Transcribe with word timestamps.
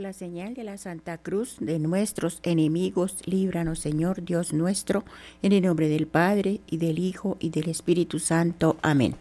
La 0.00 0.14
señal 0.14 0.54
de 0.54 0.64
la 0.64 0.78
Santa 0.78 1.18
Cruz 1.18 1.56
de 1.60 1.78
nuestros 1.78 2.40
enemigos, 2.42 3.16
líbranos, 3.26 3.80
Señor 3.80 4.24
Dios 4.24 4.54
nuestro, 4.54 5.04
en 5.42 5.52
el 5.52 5.62
nombre 5.62 5.90
del 5.90 6.06
Padre, 6.06 6.62
y 6.66 6.78
del 6.78 6.98
Hijo, 6.98 7.36
y 7.38 7.50
del 7.50 7.68
Espíritu 7.68 8.18
Santo. 8.18 8.78
Amén. 8.80 9.14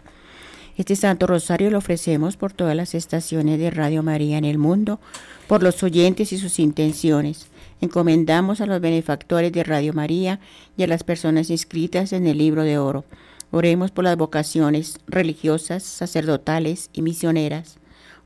Este 0.78 0.96
Santo 0.96 1.28
Rosario 1.28 1.70
lo 1.70 1.80
ofrecemos 1.80 2.38
por 2.38 2.54
todas 2.54 2.78
las 2.78 2.96
estaciones 2.96 3.60
de 3.60 3.72
Radio 3.72 4.04
María 4.04 4.38
en 4.38 4.46
el 4.46 4.58
mundo, 4.58 5.02
por 5.48 5.64
los 5.64 5.84
oyentes 5.84 6.32
y 6.32 6.38
sus 6.38 6.60
intenciones. 6.60 7.50
Encomendamos 7.82 8.62
a 8.62 8.66
los 8.66 8.80
benefactores 8.80 9.52
de 9.52 9.66
Radio 9.66 9.92
María 9.92 10.40
y 10.78 10.84
a 10.84 10.88
las 10.88 11.04
personas 11.04 11.50
inscritas 11.50 12.14
en 12.14 12.26
el 12.26 12.38
libro 12.38 12.64
de 12.64 12.78
oro. 12.78 13.04
Oremos 13.52 13.92
por 13.92 14.06
las 14.06 14.16
vocaciones 14.16 14.98
religiosas, 15.08 15.84
sacerdotales 15.84 16.90
y 16.94 17.02
misioneras 17.02 17.79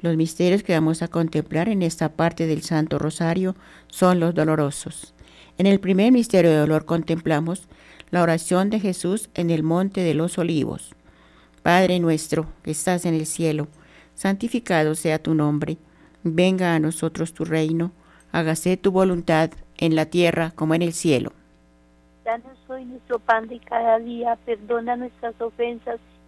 Los 0.00 0.16
misterios 0.16 0.62
que 0.62 0.74
vamos 0.74 1.02
a 1.02 1.08
contemplar 1.08 1.68
en 1.68 1.82
esta 1.82 2.10
parte 2.10 2.46
del 2.46 2.62
Santo 2.62 2.98
Rosario 2.98 3.56
son 3.88 4.20
los 4.20 4.34
dolorosos. 4.34 5.14
En 5.58 5.66
el 5.66 5.80
primer 5.80 6.12
misterio 6.12 6.50
de 6.50 6.58
dolor 6.58 6.84
contemplamos 6.84 7.66
la 8.10 8.22
oración 8.22 8.68
de 8.68 8.78
Jesús 8.78 9.30
en 9.34 9.50
el 9.50 9.62
monte 9.62 10.02
de 10.02 10.14
los 10.14 10.38
olivos. 10.38 10.94
Padre 11.62 11.98
nuestro 11.98 12.46
que 12.62 12.72
estás 12.72 13.06
en 13.06 13.14
el 13.14 13.26
cielo, 13.26 13.68
santificado 14.14 14.94
sea 14.94 15.18
tu 15.18 15.34
nombre, 15.34 15.78
venga 16.22 16.74
a 16.74 16.78
nosotros 16.78 17.32
tu 17.32 17.44
reino, 17.44 17.92
hágase 18.32 18.76
tu 18.76 18.92
voluntad 18.92 19.50
en 19.78 19.96
la 19.96 20.06
tierra 20.06 20.52
como 20.54 20.74
en 20.74 20.82
el 20.82 20.92
cielo. 20.92 21.32
Danos 22.24 22.58
hoy 22.68 22.84
nuestro 22.84 23.18
pan 23.18 23.48
de 23.48 23.60
cada 23.60 23.98
día, 23.98 24.36
perdona 24.44 24.96
nuestras 24.96 25.40
ofensas 25.40 26.00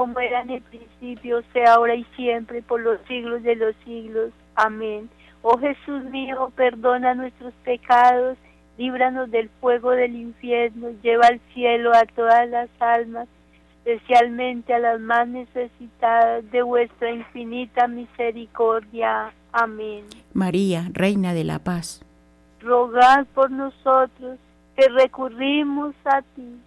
como 0.00 0.18
era 0.18 0.40
en 0.40 0.48
el 0.48 0.62
principio, 0.62 1.42
sea 1.52 1.74
ahora 1.74 1.94
y 1.94 2.04
siempre, 2.16 2.62
por 2.62 2.80
los 2.80 2.98
siglos 3.06 3.42
de 3.42 3.54
los 3.54 3.76
siglos. 3.84 4.32
Amén. 4.54 5.10
Oh 5.42 5.58
Jesús 5.58 6.04
mío, 6.04 6.50
perdona 6.56 7.14
nuestros 7.14 7.52
pecados, 7.64 8.38
líbranos 8.78 9.30
del 9.30 9.50
fuego 9.60 9.90
del 9.90 10.16
infierno, 10.16 10.88
lleva 11.02 11.26
al 11.26 11.38
cielo 11.52 11.92
a 11.92 12.06
todas 12.06 12.48
las 12.48 12.70
almas, 12.78 13.28
especialmente 13.84 14.72
a 14.72 14.78
las 14.78 15.00
más 15.00 15.28
necesitadas 15.28 16.50
de 16.50 16.62
vuestra 16.62 17.10
infinita 17.10 17.86
misericordia. 17.86 19.34
Amén. 19.52 20.06
María, 20.32 20.88
Reina 20.94 21.34
de 21.34 21.44
la 21.44 21.58
Paz, 21.58 22.02
rogad 22.60 23.26
por 23.34 23.50
nosotros 23.50 24.38
que 24.74 24.88
recurrimos 24.88 25.94
a 26.06 26.22
ti. 26.22 26.58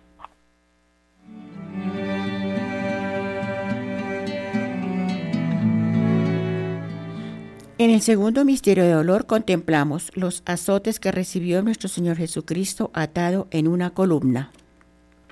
En 7.84 7.90
el 7.90 8.00
segundo 8.00 8.46
misterio 8.46 8.86
de 8.86 8.94
dolor 8.94 9.26
contemplamos 9.26 10.10
los 10.16 10.42
azotes 10.46 11.02
que 11.02 11.12
recibió 11.12 11.62
nuestro 11.62 11.90
Señor 11.90 12.16
Jesucristo 12.16 12.92
atado 12.94 13.48
en 13.52 13.68
una 13.68 13.90
columna. 13.90 14.54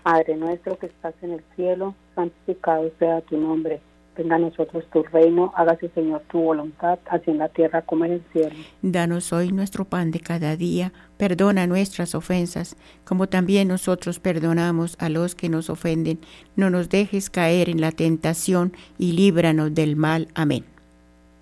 Padre 0.04 0.36
nuestro 0.36 0.78
que 0.78 0.88
estás 0.88 1.14
en 1.22 1.32
el 1.32 1.44
cielo, 1.56 1.96
santificado 2.14 2.92
sea 3.00 3.22
tu 3.22 3.38
nombre. 3.38 3.80
Venga 4.18 4.36
a 4.36 4.40
nosotros 4.40 4.84
tu 4.92 5.02
reino, 5.02 5.54
hágase 5.56 5.88
Señor 5.96 6.24
tu 6.30 6.42
voluntad, 6.42 7.00
así 7.10 7.32
en 7.32 7.38
la 7.38 7.48
tierra 7.48 7.84
como 7.84 8.04
en 8.04 8.12
el 8.12 8.24
cielo. 8.34 8.54
Danos 8.82 9.32
hoy 9.32 9.54
nuestro 9.54 9.86
pan 9.86 10.12
de 10.12 10.20
cada 10.20 10.58
día, 10.58 10.92
perdona 11.16 11.68
nuestras 11.68 12.16
ofensas, 12.16 12.76
como 13.06 13.30
también 13.30 13.70
nosotros 13.70 14.20
perdonamos 14.20 14.98
a 15.00 15.08
los 15.08 15.36
que 15.36 15.48
nos 15.48 15.70
ofenden. 15.70 16.20
No 16.58 16.70
nos 16.70 16.90
dejes 16.90 17.30
caer 17.30 17.70
en 17.70 17.80
la 17.80 17.94
tentación 17.94 18.74
y 18.98 19.14
líbranos 19.14 19.74
del 19.74 19.96
mal. 19.96 20.28
Amén. 20.36 20.66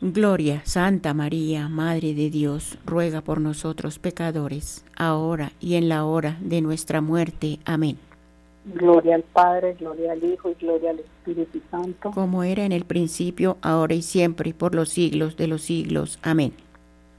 Gloria, 0.00 0.60
Santa 0.64 1.14
María, 1.14 1.68
Madre 1.68 2.14
de 2.14 2.28
Dios, 2.28 2.78
ruega 2.84 3.22
por 3.22 3.40
nosotros 3.40 3.98
pecadores, 3.98 4.84
ahora 4.96 5.52
y 5.60 5.76
en 5.76 5.88
la 5.88 6.04
hora 6.04 6.36
de 6.40 6.60
nuestra 6.60 7.00
muerte. 7.00 7.58
Amén. 7.64 7.96
Gloria 8.66 9.14
al 9.14 9.22
Padre, 9.22 9.74
gloria 9.78 10.12
al 10.12 10.24
Hijo 10.24 10.50
y 10.50 10.54
gloria 10.54 10.90
al 10.90 11.00
Espíritu 11.00 11.60
Santo. 11.70 12.10
Como 12.10 12.42
era 12.42 12.64
en 12.64 12.72
el 12.72 12.84
principio, 12.84 13.56
ahora 13.62 13.94
y 13.94 14.02
siempre, 14.02 14.50
y 14.50 14.52
por 14.52 14.74
los 14.74 14.88
siglos 14.88 15.36
de 15.36 15.48
los 15.48 15.62
siglos. 15.62 16.18
Amén. 16.22 16.52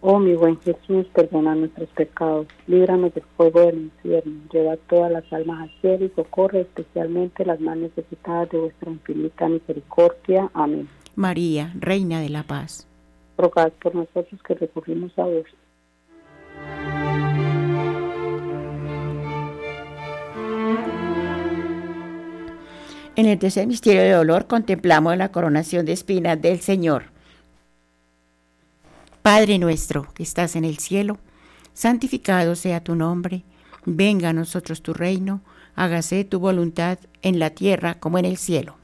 Oh 0.02 0.20
mi 0.20 0.36
buen 0.36 0.60
Jesús, 0.62 1.08
perdona 1.16 1.56
nuestros 1.56 1.90
pecados, 1.90 2.46
líbranos 2.68 3.12
del 3.16 3.24
fuego 3.36 3.62
del 3.62 3.86
infierno, 3.86 4.34
lleva 4.54 4.78
todas 4.88 5.12
las 5.12 5.34
almas 5.34 5.64
al 5.64 5.82
cielo 5.82 6.06
y 6.06 6.10
socorre 6.10 6.62
especialmente 6.62 7.44
las 7.44 7.60
más 7.60 7.76
necesitadas 7.78 8.52
de 8.52 8.60
vuestra 8.60 8.92
infinita 8.92 9.48
misericordia. 9.48 10.52
Amén. 10.54 10.88
María, 11.16 11.74
Reina 11.80 12.20
de 12.20 12.30
la 12.30 12.44
Paz. 12.44 12.88
Rogad 13.38 13.72
por 13.82 13.96
nosotros 13.96 14.42
que 14.44 14.54
recurrimos 14.54 15.18
a 15.18 15.24
vos. 15.24 15.46
En 23.16 23.26
el 23.28 23.40
tercer 23.40 23.66
misterio 23.66 24.02
de 24.02 24.12
dolor 24.12 24.46
contemplamos 24.48 25.16
la 25.16 25.32
coronación 25.32 25.86
de 25.86 25.94
espinas 25.94 26.42
del 26.42 26.60
Señor. 26.60 27.06
Padre 29.22 29.58
nuestro 29.58 30.08
que 30.14 30.24
estás 30.24 30.58
en 30.58 30.66
el 30.66 30.80
cielo, 30.80 31.18
santificado 31.74 32.56
sea 32.56 32.84
tu 32.84 32.94
nombre, 32.96 33.44
venga 33.86 34.30
a 34.30 34.34
nosotros 34.34 34.82
tu 34.82 34.94
reino, 34.94 35.42
hágase 35.76 36.26
tu 36.26 36.40
voluntad 36.40 37.00
en 37.22 37.40
la 37.40 37.52
tierra 37.52 37.96
como 38.00 38.18
en 38.18 38.26
el 38.26 38.36
cielo. 38.36 38.76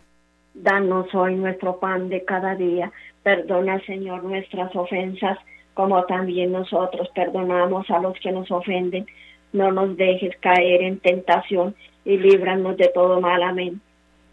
Danos 0.64 1.08
hoy 1.16 1.36
nuestro 1.36 1.80
pan 1.80 2.10
de 2.10 2.24
cada 2.24 2.54
día, 2.54 2.92
perdona 3.24 3.80
Señor 3.86 4.24
nuestras 4.24 4.76
ofensas, 4.76 5.40
como 5.74 6.04
también 6.06 6.52
nosotros 6.52 7.10
perdonamos 7.16 7.90
a 7.90 7.98
los 7.98 8.14
que 8.20 8.32
nos 8.32 8.52
ofenden. 8.52 9.08
No 9.54 9.72
nos 9.72 9.98
dejes 9.98 10.36
caer 10.40 10.84
en 10.84 11.00
tentación 11.00 11.74
y 12.06 12.18
líbranos 12.18 12.78
de 12.78 12.92
todo 12.94 13.20
mal. 13.20 13.42
Amén. 13.42 13.82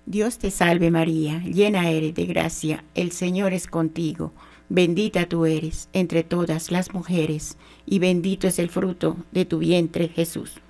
Dios 0.05 0.39
te 0.39 0.51
salve 0.51 0.91
María, 0.91 1.39
llena 1.45 1.89
eres 1.91 2.15
de 2.15 2.27
gracia, 2.27 2.85
el 2.95 3.13
Señor 3.13 3.55
es 3.55 3.67
contigo. 3.67 4.33
bendita 4.69 5.25
tú 5.27 5.47
eres 5.47 5.89
entre 5.95 6.25
todas 6.25 6.71
las 6.71 6.93
mujeres, 6.93 7.57
y 7.87 8.01
bendito 8.01 8.47
es 8.47 8.59
el 8.59 8.69
fruto 8.69 9.17
de 9.33 9.47
tu 9.47 9.61
vientre, 9.61 10.09
Jesús. 10.09 10.61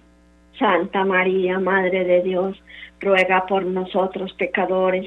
Santa 0.57 1.05
María, 1.05 1.59
Madre 1.59 2.05
de 2.05 2.23
Dios, 2.23 2.63
ruega 3.01 3.47
por 3.47 3.65
nosotros 3.65 4.33
pecadores, 4.35 5.07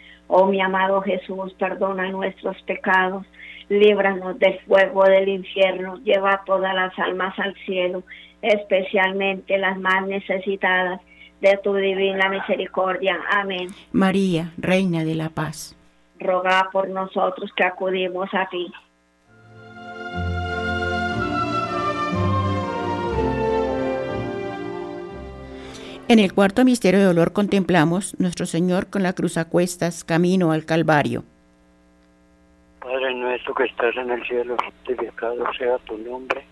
Oh 0.33 0.45
mi 0.45 0.61
amado 0.61 1.01
Jesús, 1.01 1.53
perdona 1.59 2.09
nuestros 2.09 2.55
pecados, 2.61 3.25
líbranos 3.67 4.39
del 4.39 4.57
fuego 4.61 5.03
del 5.03 5.27
infierno, 5.27 5.97
lleva 6.05 6.41
todas 6.45 6.73
las 6.73 6.97
almas 6.99 7.37
al 7.37 7.53
cielo, 7.65 8.03
especialmente 8.41 9.57
las 9.57 9.77
más 9.77 10.07
necesitadas 10.07 11.01
de 11.41 11.59
tu 11.61 11.73
divina 11.75 12.29
misericordia. 12.29 13.19
Amén. 13.29 13.67
María, 13.91 14.53
Reina 14.57 15.03
de 15.03 15.15
la 15.15 15.27
Paz. 15.27 15.75
Roga 16.17 16.69
por 16.71 16.87
nosotros 16.87 17.51
que 17.53 17.65
acudimos 17.65 18.29
a 18.33 18.47
ti. 18.47 18.71
En 26.11 26.19
el 26.19 26.33
cuarto 26.33 26.65
misterio 26.65 26.99
de 26.99 27.05
dolor 27.05 27.31
contemplamos 27.31 28.19
nuestro 28.19 28.45
Señor 28.45 28.87
con 28.87 29.01
la 29.01 29.13
cruz 29.13 29.37
a 29.37 29.45
cuestas, 29.45 30.03
camino 30.03 30.51
al 30.51 30.65
Calvario. 30.65 31.23
Padre 32.81 33.15
nuestro 33.15 33.53
que 33.55 33.63
estás 33.63 33.95
en 33.95 34.11
el 34.11 34.21
cielo, 34.27 34.57
santificado 34.61 35.41
sea 35.57 35.77
tu 35.77 35.97
nombre. 35.97 36.43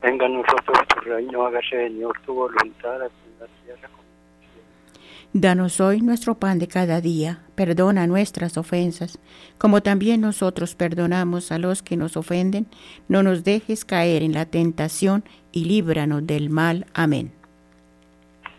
Venga 0.00 0.26
a 0.26 0.28
nosotros 0.28 0.78
tu 0.86 1.00
reino, 1.00 1.44
hágase 1.44 1.88
Señor 1.88 2.20
tu 2.24 2.34
voluntad 2.34 3.02
aquí 3.02 3.14
en 3.26 3.40
la 3.40 3.46
tierra 3.64 3.88
como 3.88 4.04
en 4.04 4.44
el 4.44 4.48
cielo. 4.52 5.08
Danos 5.32 5.80
hoy 5.80 6.00
nuestro 6.00 6.36
pan 6.36 6.60
de 6.60 6.68
cada 6.68 7.00
día, 7.00 7.40
perdona 7.56 8.06
nuestras 8.06 8.56
ofensas, 8.56 9.18
como 9.58 9.82
también 9.82 10.20
nosotros 10.20 10.76
perdonamos 10.76 11.50
a 11.50 11.58
los 11.58 11.82
que 11.82 11.96
nos 11.96 12.16
ofenden, 12.16 12.68
no 13.08 13.24
nos 13.24 13.42
dejes 13.42 13.84
caer 13.84 14.22
en 14.22 14.34
la 14.34 14.46
tentación 14.46 15.24
y 15.50 15.64
líbranos 15.64 16.24
del 16.24 16.48
mal. 16.48 16.86
Amén. 16.94 17.37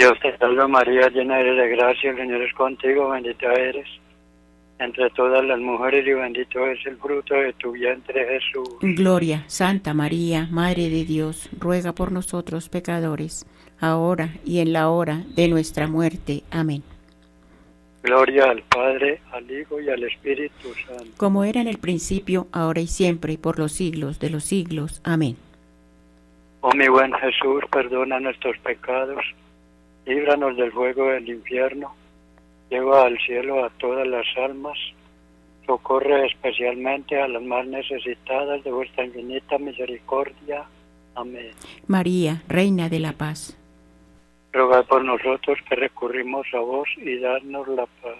Dios 0.00 0.18
te 0.20 0.34
salve 0.38 0.66
María, 0.66 1.10
llena 1.10 1.40
eres 1.40 1.58
de 1.58 1.68
gracia, 1.76 2.10
el 2.12 2.16
Señor 2.16 2.40
es 2.40 2.54
contigo, 2.54 3.10
bendita 3.10 3.52
eres 3.52 3.86
entre 4.78 5.10
todas 5.10 5.44
las 5.44 5.58
mujeres 5.58 6.06
y 6.06 6.14
bendito 6.14 6.66
es 6.68 6.78
el 6.86 6.96
fruto 6.96 7.34
de 7.34 7.52
tu 7.52 7.72
vientre 7.72 8.26
Jesús. 8.26 8.78
Gloria, 8.80 9.44
Santa 9.46 9.92
María, 9.92 10.48
Madre 10.50 10.88
de 10.88 11.04
Dios, 11.04 11.50
ruega 11.58 11.92
por 11.92 12.12
nosotros 12.12 12.70
pecadores, 12.70 13.44
ahora 13.78 14.30
y 14.42 14.60
en 14.60 14.72
la 14.72 14.88
hora 14.88 15.22
de 15.36 15.48
nuestra 15.48 15.86
muerte. 15.86 16.44
Amén. 16.50 16.82
Gloria 18.02 18.44
al 18.44 18.62
Padre, 18.62 19.20
al 19.32 19.50
Hijo 19.50 19.82
y 19.82 19.90
al 19.90 20.02
Espíritu 20.04 20.72
Santo. 20.86 21.12
Como 21.18 21.44
era 21.44 21.60
en 21.60 21.68
el 21.68 21.76
principio, 21.76 22.46
ahora 22.52 22.80
y 22.80 22.86
siempre, 22.86 23.34
y 23.34 23.36
por 23.36 23.58
los 23.58 23.72
siglos 23.72 24.18
de 24.18 24.30
los 24.30 24.44
siglos. 24.44 25.02
Amén. 25.04 25.36
Oh 26.62 26.72
mi 26.74 26.88
buen 26.88 27.12
Jesús, 27.12 27.64
perdona 27.70 28.18
nuestros 28.18 28.56
pecados 28.60 29.22
líbranos 30.06 30.56
del 30.56 30.72
fuego 30.72 31.08
del 31.08 31.28
infierno, 31.28 31.94
lleva 32.68 33.04
al 33.04 33.18
cielo 33.18 33.64
a 33.64 33.70
todas 33.70 34.06
las 34.06 34.26
almas, 34.36 34.78
socorre 35.66 36.26
especialmente 36.26 37.20
a 37.20 37.28
las 37.28 37.42
más 37.42 37.66
necesitadas 37.66 38.62
de 38.64 38.72
vuestra 38.72 39.04
infinita 39.04 39.58
misericordia. 39.58 40.64
Amén. 41.14 41.52
María, 41.86 42.42
Reina 42.48 42.88
de 42.88 43.00
la 43.00 43.12
Paz. 43.12 43.56
Rogad 44.52 44.84
por 44.86 45.04
nosotros 45.04 45.58
que 45.68 45.76
recurrimos 45.76 46.46
a 46.52 46.58
vos 46.58 46.88
y 46.96 47.18
dadnos 47.18 47.68
la 47.68 47.86
paz. 47.86 48.18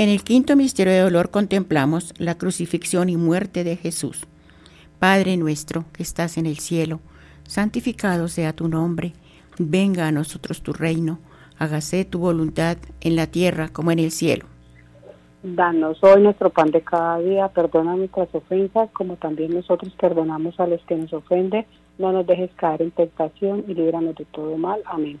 En 0.00 0.08
el 0.08 0.24
quinto 0.24 0.56
misterio 0.56 0.94
de 0.94 1.00
dolor 1.00 1.30
contemplamos 1.30 2.14
la 2.16 2.38
crucifixión 2.38 3.10
y 3.10 3.18
muerte 3.18 3.64
de 3.64 3.76
Jesús. 3.76 4.26
Padre 4.98 5.36
nuestro 5.36 5.84
que 5.92 6.02
estás 6.02 6.38
en 6.38 6.46
el 6.46 6.56
cielo, 6.56 7.00
santificado 7.46 8.26
sea 8.28 8.54
tu 8.54 8.66
nombre, 8.66 9.12
venga 9.58 10.08
a 10.08 10.10
nosotros 10.10 10.62
tu 10.62 10.72
reino, 10.72 11.18
hágase 11.58 12.06
tu 12.06 12.18
voluntad 12.18 12.78
en 13.02 13.14
la 13.14 13.26
tierra 13.26 13.68
como 13.68 13.90
en 13.90 13.98
el 13.98 14.10
cielo. 14.10 14.46
Danos 15.42 16.02
hoy 16.02 16.22
nuestro 16.22 16.48
pan 16.48 16.70
de 16.70 16.80
cada 16.80 17.18
día, 17.18 17.48
perdona 17.48 17.94
nuestras 17.94 18.34
ofensas 18.34 18.88
como 18.92 19.16
también 19.16 19.52
nosotros 19.52 19.92
perdonamos 20.00 20.58
a 20.60 20.66
los 20.66 20.80
que 20.86 20.96
nos 20.96 21.12
ofenden, 21.12 21.66
no 21.98 22.10
nos 22.10 22.26
dejes 22.26 22.50
caer 22.56 22.80
en 22.80 22.90
tentación 22.92 23.66
y 23.68 23.74
líbranos 23.74 24.14
de 24.14 24.24
todo 24.24 24.56
mal. 24.56 24.80
Amén. 24.86 25.18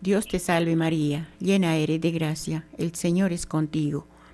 Dios 0.00 0.26
te 0.26 0.38
salve 0.38 0.74
María, 0.74 1.28
llena 1.38 1.76
eres 1.76 2.00
de 2.00 2.12
gracia, 2.12 2.64
el 2.78 2.94
Señor 2.94 3.34
es 3.34 3.44
contigo. 3.44 4.06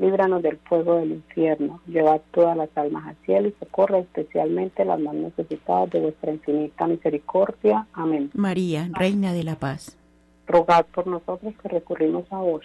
líbranos 0.00 0.42
del 0.42 0.56
fuego 0.58 0.96
del 0.96 1.12
infierno, 1.12 1.80
llevad 1.86 2.20
todas 2.32 2.56
las 2.56 2.70
almas 2.76 3.06
al 3.06 3.16
cielo 3.24 3.48
y 3.48 3.54
socorre 3.60 4.00
especialmente 4.00 4.84
las 4.84 4.98
más 4.98 5.14
necesitadas 5.14 5.90
de 5.90 6.00
vuestra 6.00 6.32
infinita 6.32 6.86
misericordia. 6.86 7.86
Amén. 7.92 8.30
María, 8.34 8.88
Reina 8.92 9.32
de 9.32 9.44
la 9.44 9.56
Paz. 9.56 9.96
Rogad 10.46 10.86
por 10.86 11.06
nosotros 11.06 11.54
que 11.62 11.68
recurrimos 11.68 12.24
a 12.32 12.38
vos. 12.38 12.64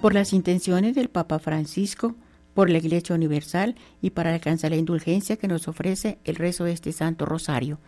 por 0.00 0.14
las 0.14 0.32
intenciones 0.32 0.94
del 0.94 1.08
Papa 1.08 1.38
Francisco, 1.38 2.14
por 2.54 2.70
la 2.70 2.78
Iglesia 2.78 3.14
Universal 3.14 3.74
y 4.00 4.10
para 4.10 4.32
alcanzar 4.32 4.70
la 4.70 4.76
indulgencia 4.76 5.36
que 5.36 5.48
nos 5.48 5.68
ofrece 5.68 6.18
el 6.24 6.36
rezo 6.36 6.64
de 6.64 6.72
este 6.72 6.92
Santo 6.92 7.26
Rosario. 7.26 7.78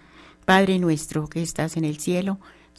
Padre 0.44 0.78
nuestro 0.78 1.28
que 1.28 1.42
estás 1.42 1.76
en 1.76 1.84
el 1.84 1.98
cielo, 1.98 2.40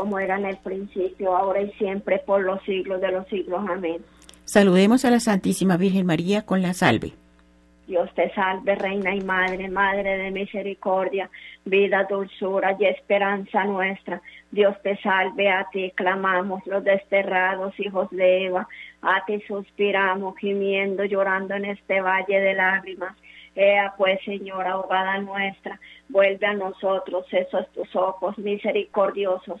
Como 0.00 0.18
era 0.18 0.38
en 0.38 0.46
el 0.46 0.56
principio, 0.56 1.36
ahora 1.36 1.60
y 1.60 1.70
siempre, 1.72 2.20
por 2.20 2.42
los 2.42 2.62
siglos 2.62 3.02
de 3.02 3.12
los 3.12 3.28
siglos. 3.28 3.62
Amén. 3.68 3.98
Saludemos 4.46 5.04
a 5.04 5.10
la 5.10 5.20
Santísima 5.20 5.76
Virgen 5.76 6.06
María 6.06 6.46
con 6.46 6.62
la 6.62 6.72
salve. 6.72 7.12
Dios 7.86 8.08
te 8.14 8.32
salve, 8.32 8.76
Reina 8.76 9.14
y 9.14 9.20
Madre, 9.20 9.68
Madre 9.68 10.16
de 10.16 10.30
misericordia, 10.30 11.28
vida, 11.66 12.06
dulzura 12.08 12.74
y 12.80 12.86
esperanza 12.86 13.64
nuestra. 13.64 14.22
Dios 14.50 14.74
te 14.82 14.96
salve, 15.02 15.50
a 15.50 15.66
ti 15.70 15.92
clamamos 15.94 16.66
los 16.66 16.82
desterrados 16.82 17.78
hijos 17.78 18.08
de 18.10 18.46
Eva, 18.46 18.66
a 19.02 19.22
ti 19.26 19.42
suspiramos, 19.46 20.34
gimiendo, 20.38 21.04
llorando 21.04 21.52
en 21.56 21.66
este 21.66 22.00
valle 22.00 22.40
de 22.40 22.54
lágrimas. 22.54 23.14
Ea 23.54 23.92
pues, 23.98 24.20
Señora, 24.24 24.72
abogada 24.72 25.18
nuestra, 25.18 25.78
vuelve 26.08 26.46
a 26.46 26.54
nosotros 26.54 27.26
esos 27.32 27.70
tus 27.72 27.94
ojos 27.96 28.38
misericordiosos. 28.38 29.60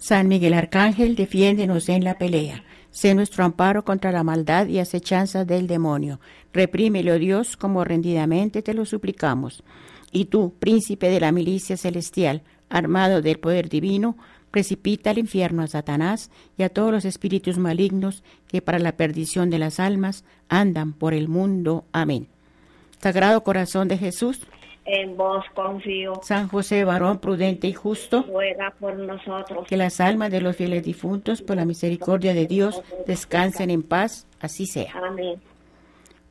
San 0.00 0.28
Miguel 0.28 0.54
Arcángel, 0.54 1.14
defiéndenos 1.14 1.90
en 1.90 2.04
la 2.04 2.16
pelea. 2.16 2.64
Sé 2.90 3.14
nuestro 3.14 3.44
amparo 3.44 3.84
contra 3.84 4.10
la 4.10 4.24
maldad 4.24 4.66
y 4.66 4.78
acechanza 4.78 5.44
del 5.44 5.66
demonio. 5.66 6.20
Reprímelo, 6.54 7.18
Dios, 7.18 7.58
como 7.58 7.84
rendidamente 7.84 8.62
te 8.62 8.72
lo 8.72 8.86
suplicamos. 8.86 9.62
Y 10.10 10.24
tú, 10.24 10.54
príncipe 10.58 11.10
de 11.10 11.20
la 11.20 11.32
milicia 11.32 11.76
celestial, 11.76 12.42
armado 12.70 13.20
del 13.20 13.38
poder 13.38 13.68
divino, 13.68 14.16
precipita 14.50 15.10
al 15.10 15.18
infierno 15.18 15.62
a 15.62 15.66
Satanás 15.66 16.30
y 16.56 16.62
a 16.62 16.70
todos 16.70 16.90
los 16.92 17.04
espíritus 17.04 17.58
malignos 17.58 18.24
que 18.48 18.62
para 18.62 18.78
la 18.78 18.96
perdición 18.96 19.50
de 19.50 19.58
las 19.58 19.78
almas 19.78 20.24
andan 20.48 20.94
por 20.94 21.12
el 21.12 21.28
mundo. 21.28 21.84
Amén. 21.92 22.26
Sagrado 23.02 23.44
corazón 23.44 23.86
de 23.88 23.98
Jesús, 23.98 24.40
en 24.84 25.16
vos 25.16 25.44
confío. 25.54 26.20
San 26.22 26.48
José, 26.48 26.84
varón 26.84 27.18
prudente 27.18 27.68
y 27.68 27.72
justo, 27.72 28.24
ruega 28.28 28.74
por 28.78 28.96
nosotros. 28.96 29.66
Que 29.68 29.76
las 29.76 30.00
almas 30.00 30.30
de 30.30 30.40
los 30.40 30.56
fieles 30.56 30.82
difuntos, 30.82 31.42
por 31.42 31.56
la 31.56 31.64
misericordia 31.64 32.34
de 32.34 32.46
Dios, 32.46 32.82
descansen 33.06 33.70
en 33.70 33.82
paz, 33.82 34.26
así 34.40 34.66
sea. 34.66 34.92
Amén. 34.94 35.40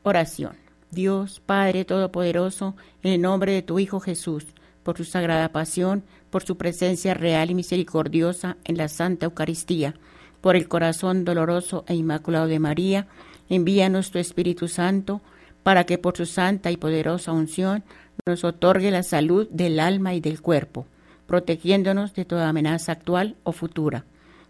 Oración. 0.03 0.53
Dios 0.91 1.39
Padre 1.45 1.85
Todopoderoso, 1.85 2.75
en 3.03 3.13
el 3.13 3.21
nombre 3.21 3.51
de 3.51 3.61
tu 3.61 3.77
Hijo 3.77 3.99
Jesús, 3.99 4.47
por 4.83 4.97
su 4.97 5.03
sagrada 5.03 5.49
pasión, 5.49 6.03
por 6.31 6.43
su 6.43 6.57
presencia 6.57 7.13
real 7.13 7.51
y 7.51 7.55
misericordiosa 7.55 8.57
en 8.63 8.77
la 8.77 8.87
Santa 8.87 9.27
Eucaristía, 9.27 9.93
por 10.41 10.55
el 10.55 10.67
corazón 10.67 11.25
doloroso 11.25 11.83
e 11.87 11.95
inmaculado 11.95 12.47
de 12.47 12.59
María, 12.59 13.07
envíanos 13.49 14.09
tu 14.09 14.17
Espíritu 14.17 14.67
Santo, 14.67 15.21
para 15.63 15.83
que 15.83 15.97
por 15.97 16.17
su 16.17 16.25
santa 16.25 16.71
y 16.71 16.77
poderosa 16.77 17.31
unción 17.31 17.83
nos 18.25 18.43
otorgue 18.43 18.91
la 18.91 19.03
salud 19.03 19.47
del 19.49 19.79
alma 19.79 20.13
y 20.13 20.21
del 20.21 20.41
cuerpo, 20.41 20.85
protegiéndonos 21.27 22.13
de 22.13 22.25
toda 22.25 22.49
amenaza 22.49 22.91
actual 22.91 23.35
o 23.43 23.51
futura. 23.51 24.05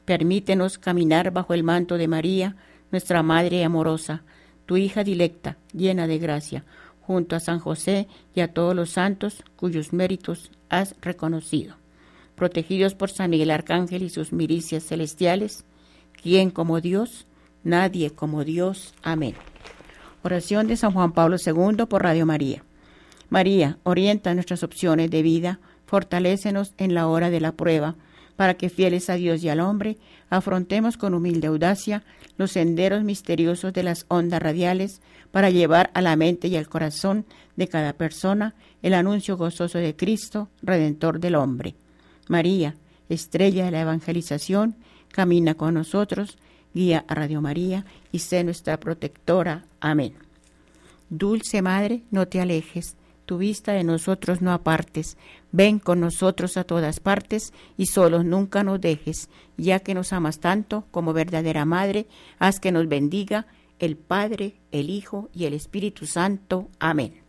Permítenos 0.06 0.78
caminar 0.78 1.32
bajo 1.32 1.54
el 1.54 1.64
manto 1.64 1.98
de 1.98 2.08
María, 2.08 2.56
nuestra 2.92 3.22
Madre 3.22 3.64
amorosa, 3.64 4.24
tu 4.66 4.78
hija 4.78 5.04
dilecta, 5.04 5.58
llena 5.74 6.08
de 6.08 6.18
gracia, 6.20 6.64
junto 7.02 7.36
a 7.36 7.40
San 7.40 7.60
José 7.60 8.08
y 8.36 8.42
a 8.42 8.54
todos 8.54 8.76
los 8.76 8.92
santos 8.92 9.44
cuyos 9.56 9.94
méritos 9.94 10.52
has 10.70 10.96
reconocido. 11.02 11.76
Protegidos 12.36 12.96
por 12.96 13.10
San 13.10 13.32
Miguel 13.32 13.52
Arcángel 13.52 14.04
y 14.04 14.10
sus 14.10 14.32
milicias 14.32 14.84
celestiales, 14.84 15.66
¿quién 16.22 16.52
como 16.52 16.82
Dios? 16.82 17.26
Nadie 17.64 18.12
como 18.12 18.44
Dios. 18.44 18.94
Amén. 19.04 19.36
Oración 20.24 20.68
de 20.68 20.78
San 20.78 20.92
Juan 20.92 21.12
Pablo 21.12 21.38
II 21.44 21.86
por 21.88 22.04
Radio 22.04 22.26
María. 22.26 22.64
María, 23.30 23.78
orienta 23.84 24.34
nuestras 24.34 24.64
opciones 24.64 25.12
de 25.12 25.22
vida, 25.22 25.60
fortalécenos 25.86 26.74
en 26.78 26.94
la 26.94 27.08
hora 27.08 27.30
de 27.30 27.40
la 27.40 27.52
prueba, 27.52 27.96
para 28.36 28.56
que 28.56 28.70
fieles 28.70 29.10
a 29.10 29.16
Dios 29.16 29.44
y 29.44 29.50
al 29.50 29.60
hombre, 29.60 29.98
afrontemos 30.30 30.98
con 30.98 31.14
humilde 31.14 31.48
audacia 31.48 32.04
los 32.38 32.52
senderos 32.52 33.04
misteriosos 33.04 33.74
de 33.74 33.84
las 33.84 34.06
ondas 34.08 34.42
radiales, 34.42 35.02
para 35.32 35.52
llevar 35.52 35.92
a 35.94 36.02
la 36.02 36.16
mente 36.16 36.48
y 36.48 36.56
al 36.56 36.68
corazón 36.68 37.26
de 37.56 37.68
cada 37.68 37.94
persona 37.94 38.56
el 38.82 38.96
anuncio 38.96 39.38
gozoso 39.38 39.78
de 39.78 39.96
Cristo, 39.96 40.50
Redentor 40.64 41.20
del 41.20 41.36
hombre. 41.36 41.76
María, 42.28 42.76
estrella 43.10 43.66
de 43.66 43.72
la 43.72 43.82
evangelización, 43.82 44.76
camina 45.10 45.54
con 45.54 45.76
nosotros, 45.76 46.40
guía 46.74 47.06
a 47.08 47.14
Radio 47.14 47.42
María 47.42 47.86
y 48.12 48.20
sé 48.20 48.44
nuestra 48.44 48.80
protectora. 48.80 49.66
Amén. 49.82 50.14
Dulce 51.10 51.62
Madre, 51.62 52.02
no 52.10 52.28
te 52.28 52.40
alejes 52.42 52.96
tu 53.30 53.38
vista 53.38 53.74
de 53.74 53.84
nosotros 53.84 54.42
no 54.42 54.52
apartes. 54.52 55.16
Ven 55.52 55.78
con 55.78 56.00
nosotros 56.00 56.58
a 56.58 56.64
todas 56.64 57.00
partes 57.00 57.54
y 57.78 57.86
solos 57.86 58.26
nunca 58.26 58.64
nos 58.64 58.82
dejes, 58.82 59.30
ya 59.56 59.82
que 59.82 59.94
nos 59.94 60.14
amas 60.14 60.40
tanto 60.40 60.88
como 60.90 61.14
verdadera 61.14 61.64
Madre, 61.64 62.08
haz 62.40 62.60
que 62.60 62.72
nos 62.72 62.88
bendiga 62.88 63.46
el 63.78 63.98
Padre, 63.98 64.56
el 64.72 64.90
Hijo 64.90 65.30
y 65.32 65.46
el 65.46 65.54
Espíritu 65.54 66.08
Santo. 66.08 66.70
Amén. 66.80 67.29